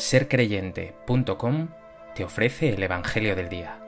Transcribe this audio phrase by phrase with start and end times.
[0.00, 1.68] sercreyente.com
[2.14, 3.78] te ofrece el Evangelio del Día.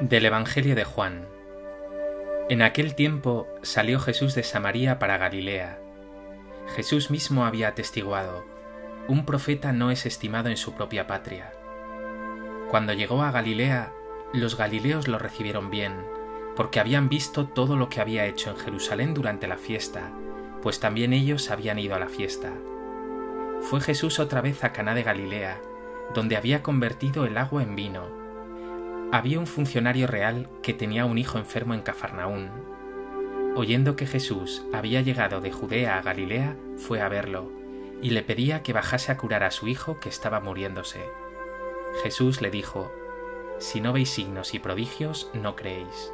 [0.00, 1.26] Del Evangelio de Juan.
[2.50, 5.78] En aquel tiempo salió Jesús de Samaria para Galilea.
[6.76, 8.44] Jesús mismo había atestiguado,
[9.08, 11.52] un profeta no es estimado en su propia patria.
[12.72, 13.92] Cuando llegó a Galilea,
[14.32, 15.92] los galileos lo recibieron bien,
[16.56, 20.10] porque habían visto todo lo que había hecho en Jerusalén durante la fiesta,
[20.62, 22.50] pues también ellos habían ido a la fiesta.
[23.60, 25.60] Fue Jesús otra vez a Caná de Galilea,
[26.14, 28.06] donde había convertido el agua en vino.
[29.12, 32.48] Había un funcionario real que tenía un hijo enfermo en Cafarnaún.
[33.54, 37.52] Oyendo que Jesús había llegado de Judea a Galilea, fue a verlo,
[38.00, 41.00] y le pedía que bajase a curar a su hijo que estaba muriéndose.
[42.02, 42.90] Jesús le dijo,
[43.58, 46.12] Si no veis signos y prodigios, no creéis.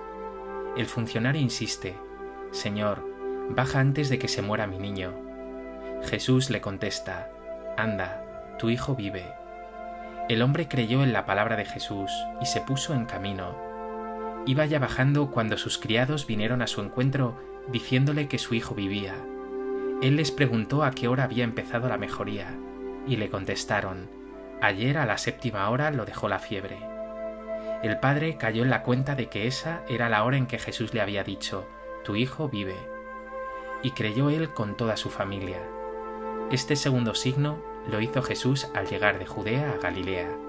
[0.76, 1.96] El funcionario insiste,
[2.50, 3.04] Señor,
[3.50, 5.12] baja antes de que se muera mi niño.
[6.04, 7.30] Jesús le contesta,
[7.76, 9.24] Anda, tu hijo vive.
[10.28, 13.56] El hombre creyó en la palabra de Jesús y se puso en camino.
[14.46, 17.36] Iba ya bajando cuando sus criados vinieron a su encuentro
[17.72, 19.14] diciéndole que su hijo vivía.
[20.02, 22.56] Él les preguntó a qué hora había empezado la mejoría,
[23.06, 24.08] y le contestaron,
[24.60, 26.78] Ayer a la séptima hora lo dejó la fiebre.
[27.82, 30.94] El padre cayó en la cuenta de que esa era la hora en que Jesús
[30.94, 31.68] le había dicho,
[32.04, 32.76] Tu hijo vive.
[33.82, 35.60] Y creyó él con toda su familia.
[36.50, 40.47] Este segundo signo lo hizo Jesús al llegar de Judea a Galilea.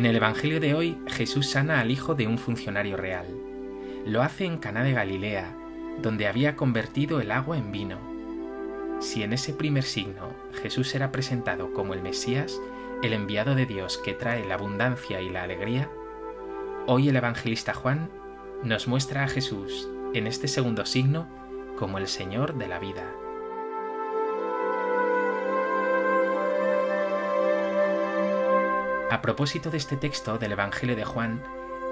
[0.00, 3.26] En el Evangelio de hoy, Jesús sana al hijo de un funcionario real.
[4.06, 5.54] Lo hace en Caná de Galilea,
[6.00, 7.98] donde había convertido el agua en vino.
[9.02, 10.30] Si en ese primer signo
[10.62, 12.58] Jesús era presentado como el Mesías,
[13.02, 15.90] el enviado de Dios que trae la abundancia y la alegría,
[16.86, 18.08] hoy el evangelista Juan
[18.62, 21.28] nos muestra a Jesús en este segundo signo
[21.76, 23.04] como el Señor de la vida.
[29.10, 31.42] A propósito de este texto del Evangelio de Juan,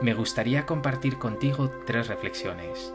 [0.03, 2.95] me gustaría compartir contigo tres reflexiones.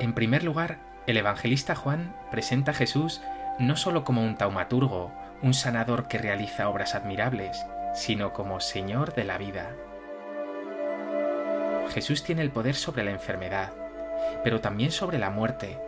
[0.00, 3.20] En primer lugar, el evangelista Juan presenta a Jesús
[3.60, 7.64] no solo como un taumaturgo, un sanador que realiza obras admirables,
[7.94, 9.76] sino como Señor de la vida.
[11.90, 13.72] Jesús tiene el poder sobre la enfermedad,
[14.42, 15.78] pero también sobre la muerte,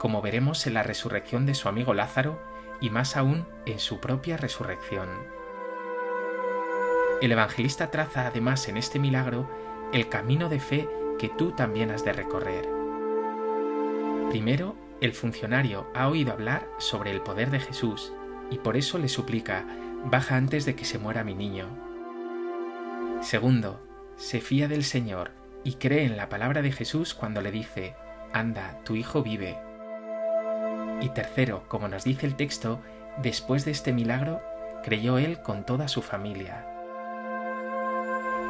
[0.00, 2.42] como veremos en la resurrección de su amigo Lázaro
[2.80, 5.38] y más aún en su propia resurrección.
[7.20, 9.48] El evangelista traza además en este milagro
[9.92, 10.88] el camino de fe
[11.18, 12.66] que tú también has de recorrer.
[14.30, 18.12] Primero, el funcionario ha oído hablar sobre el poder de Jesús
[18.50, 19.66] y por eso le suplica,
[20.04, 21.66] baja antes de que se muera mi niño.
[23.20, 23.86] Segundo,
[24.16, 25.32] se fía del Señor
[25.62, 27.94] y cree en la palabra de Jesús cuando le dice,
[28.32, 29.58] anda, tu hijo vive.
[31.02, 32.80] Y tercero, como nos dice el texto,
[33.22, 34.40] después de este milagro,
[34.82, 36.69] creyó él con toda su familia.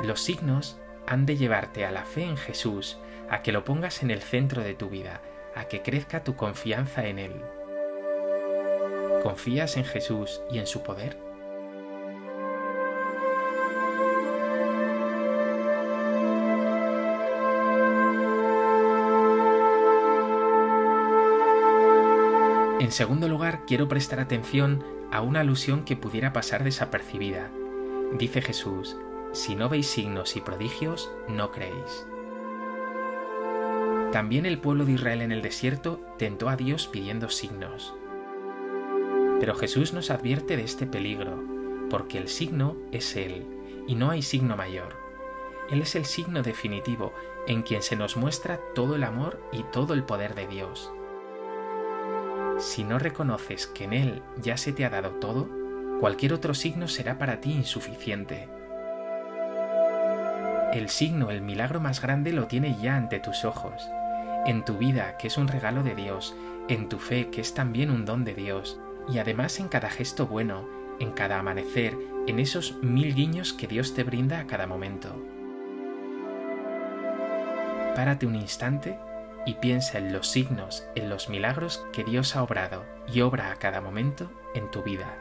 [0.02, 4.10] Los signos han de llevarte a la fe en Jesús, a que lo pongas en
[4.10, 5.20] el centro de tu vida,
[5.54, 7.32] a que crezca tu confianza en Él.
[9.22, 11.18] ¿Confías en Jesús y en su poder?
[22.80, 24.82] En segundo lugar, quiero prestar atención
[25.12, 27.50] a una alusión que pudiera pasar desapercibida.
[28.18, 28.96] Dice Jesús,
[29.32, 32.06] si no veis signos y prodigios, no creéis.
[34.12, 37.94] También el pueblo de Israel en el desierto tentó a Dios pidiendo signos.
[39.38, 41.42] Pero Jesús nos advierte de este peligro,
[41.88, 43.46] porque el signo es Él,
[43.86, 44.96] y no hay signo mayor.
[45.70, 47.12] Él es el signo definitivo
[47.46, 50.92] en quien se nos muestra todo el amor y todo el poder de Dios.
[52.58, 55.48] Si no reconoces que en Él ya se te ha dado todo,
[56.00, 58.48] cualquier otro signo será para ti insuficiente
[60.72, 63.88] el signo, el milagro más grande lo tiene ya ante tus ojos,
[64.46, 66.36] en tu vida, que es un regalo de Dios,
[66.68, 68.78] en tu fe, que es también un don de Dios,
[69.08, 70.68] y además en cada gesto bueno,
[71.00, 71.96] en cada amanecer,
[72.26, 75.08] en esos mil guiños que Dios te brinda a cada momento.
[77.96, 78.98] Párate un instante
[79.46, 83.56] y piensa en los signos, en los milagros que Dios ha obrado y obra a
[83.56, 85.18] cada momento en tu vida.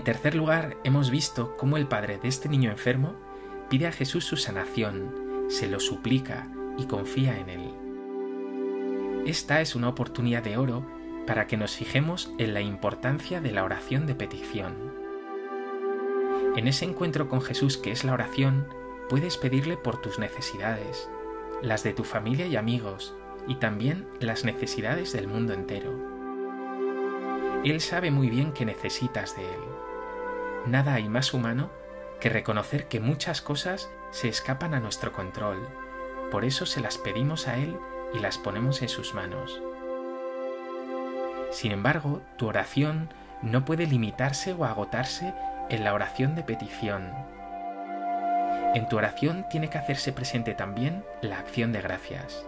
[0.00, 3.16] En tercer lugar, hemos visto cómo el padre de este niño enfermo
[3.68, 9.26] pide a Jesús su sanación, se lo suplica y confía en él.
[9.26, 10.86] Esta es una oportunidad de oro
[11.26, 14.74] para que nos fijemos en la importancia de la oración de petición.
[16.56, 18.68] En ese encuentro con Jesús que es la oración,
[19.10, 21.10] puedes pedirle por tus necesidades,
[21.60, 23.14] las de tu familia y amigos,
[23.46, 25.92] y también las necesidades del mundo entero.
[27.66, 29.69] Él sabe muy bien que necesitas de Él.
[30.66, 31.70] Nada hay más humano
[32.20, 35.68] que reconocer que muchas cosas se escapan a nuestro control.
[36.30, 37.76] Por eso se las pedimos a Él
[38.14, 39.60] y las ponemos en sus manos.
[41.50, 43.12] Sin embargo, tu oración
[43.42, 45.34] no puede limitarse o agotarse
[45.70, 47.10] en la oración de petición.
[48.74, 52.44] En tu oración tiene que hacerse presente también la acción de gracias.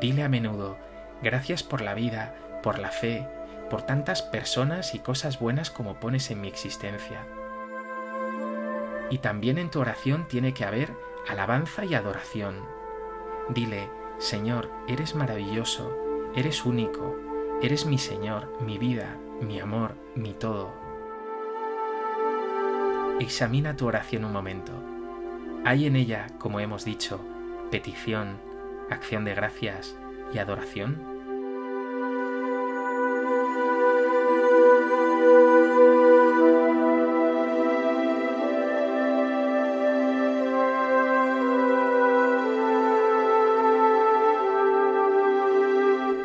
[0.00, 0.76] Dile a menudo,
[1.22, 3.28] gracias por la vida, por la fe,
[3.68, 7.26] por tantas personas y cosas buenas como pones en mi existencia.
[9.10, 10.92] Y también en tu oración tiene que haber
[11.28, 12.56] alabanza y adoración.
[13.48, 15.96] Dile, Señor, eres maravilloso,
[16.34, 17.16] eres único,
[17.62, 20.72] eres mi Señor, mi vida, mi amor, mi todo.
[23.20, 24.72] Examina tu oración un momento.
[25.64, 27.20] ¿Hay en ella, como hemos dicho,
[27.70, 28.38] petición,
[28.90, 29.96] acción de gracias
[30.32, 31.15] y adoración?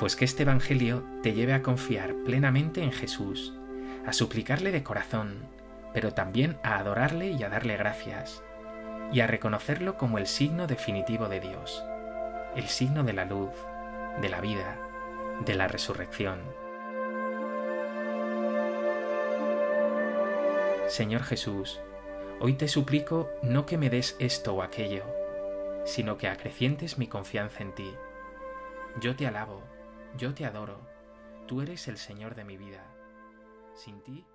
[0.01, 3.53] Pues que este Evangelio te lleve a confiar plenamente en Jesús,
[4.03, 5.45] a suplicarle de corazón,
[5.93, 8.41] pero también a adorarle y a darle gracias,
[9.13, 11.83] y a reconocerlo como el signo definitivo de Dios,
[12.55, 13.51] el signo de la luz,
[14.19, 14.79] de la vida,
[15.45, 16.39] de la resurrección.
[20.87, 21.79] Señor Jesús,
[22.39, 25.03] hoy te suplico no que me des esto o aquello,
[25.85, 27.93] sino que acrecientes mi confianza en ti.
[28.99, 29.61] Yo te alabo,
[30.17, 30.79] yo te adoro,
[31.47, 32.85] tú eres el Señor de mi vida.
[33.73, 34.25] Sin ti